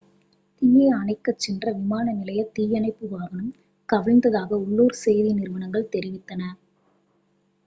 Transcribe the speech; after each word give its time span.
தீயை 0.61 0.87
அணைக்கச் 0.93 1.39
சென்ற 1.39 1.71
விமான 1.71 2.13
நிலைய 2.13 2.41
தீயணைப்பு 2.53 3.07
வாகனம் 3.09 3.51
கவிழ்ந்ததாக 3.89 4.51
உள்ளூர் 4.63 5.01
செய்தி 5.01 5.31
நிறுவனங்கள் 5.33 5.91
தெரிவித்தன 5.93 6.41